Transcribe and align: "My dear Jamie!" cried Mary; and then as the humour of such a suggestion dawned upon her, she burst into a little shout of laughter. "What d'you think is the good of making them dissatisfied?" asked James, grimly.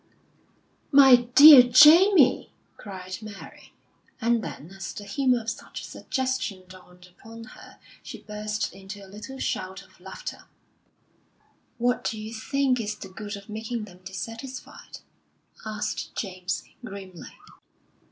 "My 0.91 1.15
dear 1.35 1.61
Jamie!" 1.61 2.51
cried 2.75 3.19
Mary; 3.21 3.71
and 4.19 4.43
then 4.43 4.71
as 4.75 4.93
the 4.95 5.03
humour 5.03 5.41
of 5.41 5.49
such 5.51 5.81
a 5.81 5.83
suggestion 5.83 6.63
dawned 6.67 7.05
upon 7.15 7.43
her, 7.43 7.77
she 8.01 8.23
burst 8.23 8.73
into 8.73 9.05
a 9.05 9.05
little 9.05 9.37
shout 9.37 9.83
of 9.83 9.99
laughter. 9.99 10.45
"What 11.77 12.03
d'you 12.03 12.33
think 12.33 12.79
is 12.81 12.95
the 12.95 13.09
good 13.09 13.37
of 13.37 13.47
making 13.47 13.83
them 13.83 13.99
dissatisfied?" 14.03 15.01
asked 15.67 16.15
James, 16.15 16.63
grimly. 16.83 17.37